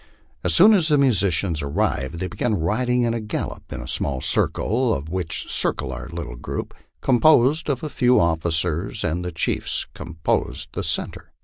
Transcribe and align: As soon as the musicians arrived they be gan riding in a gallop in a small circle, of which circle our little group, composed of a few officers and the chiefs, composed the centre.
As 0.43 0.55
soon 0.55 0.73
as 0.73 0.87
the 0.87 0.97
musicians 0.97 1.61
arrived 1.61 2.19
they 2.19 2.27
be 2.27 2.35
gan 2.35 2.55
riding 2.55 3.03
in 3.03 3.13
a 3.13 3.19
gallop 3.21 3.71
in 3.71 3.81
a 3.81 3.87
small 3.87 4.19
circle, 4.19 4.91
of 4.95 5.09
which 5.09 5.45
circle 5.47 5.91
our 5.91 6.09
little 6.11 6.35
group, 6.35 6.73
composed 7.01 7.69
of 7.69 7.83
a 7.83 7.87
few 7.87 8.19
officers 8.19 9.03
and 9.03 9.23
the 9.23 9.31
chiefs, 9.31 9.85
composed 9.93 10.69
the 10.73 10.81
centre. 10.81 11.31